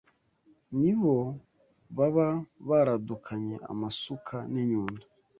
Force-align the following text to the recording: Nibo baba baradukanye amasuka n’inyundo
Nibo 0.79 1.15
baba 1.97 2.27
baradukanye 2.69 3.55
amasuka 3.71 4.35
n’inyundo 4.51 5.05